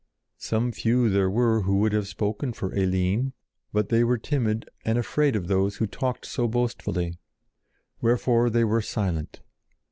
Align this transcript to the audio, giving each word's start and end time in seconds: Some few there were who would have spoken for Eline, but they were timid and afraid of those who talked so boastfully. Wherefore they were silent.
Some 0.39 0.71
few 0.71 1.09
there 1.11 1.29
were 1.29 1.61
who 1.61 1.77
would 1.77 1.91
have 1.93 2.07
spoken 2.07 2.53
for 2.53 2.73
Eline, 2.73 3.33
but 3.71 3.89
they 3.89 4.03
were 4.03 4.17
timid 4.17 4.67
and 4.83 4.97
afraid 4.97 5.35
of 5.35 5.45
those 5.47 5.75
who 5.75 5.85
talked 5.85 6.25
so 6.25 6.47
boastfully. 6.47 7.19
Wherefore 8.01 8.49
they 8.49 8.63
were 8.63 8.81
silent. 8.81 9.41